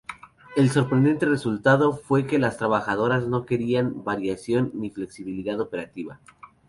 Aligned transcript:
El 0.55 0.71
sorprendente 0.71 1.27
resultado 1.27 1.93
fue 1.95 2.25
que 2.25 2.39
las 2.39 2.57
trabajadoras 2.57 3.27
no 3.27 3.45
querían 3.45 4.03
variación 4.03 4.71
ni 4.73 4.89
flexibilidad 4.89 5.59
operativa. 5.61 6.19